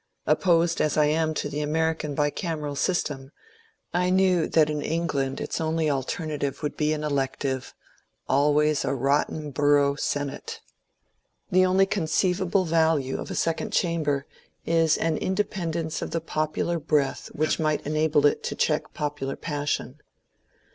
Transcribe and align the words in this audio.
Opposed 0.25 0.81
as 0.81 0.97
I 0.97 1.05
am 1.05 1.35
to 1.35 1.47
the 1.47 1.61
American 1.61 2.15
bicameral 2.15 2.75
system, 2.75 3.31
I 3.93 4.09
knew 4.09 4.47
that 4.47 4.67
in 4.67 4.81
Eng 4.81 5.05
land 5.13 5.39
its 5.39 5.61
only 5.61 5.91
alternative 5.91 6.63
would 6.63 6.75
be 6.75 6.91
an 6.91 7.03
elective— 7.03 7.75
always 8.27 8.79
a 8.79 8.89
72 8.89 8.95
MONCURE 8.95 9.03
DANIEL 9.03 9.25
CONWAY 9.27 9.41
rotten 9.43 9.51
borough— 9.51 9.95
senate. 10.11 10.59
The 11.51 11.65
only 11.67 11.85
conceivable 11.85 12.65
value 12.65 13.19
of 13.21 13.29
a 13.29 13.35
sec* 13.35 13.61
ond 13.61 13.73
chamber 13.73 14.25
is 14.65 14.97
an 14.97 15.17
independence 15.17 16.01
of 16.01 16.09
the 16.09 16.19
popular 16.19 16.79
breath 16.79 17.27
which 17.33 17.59
might 17.59 17.85
enable 17.85 18.25
it 18.25 18.41
to 18.45 18.55
check 18.55 18.95
popular 18.95 19.35
passion. 19.35 19.99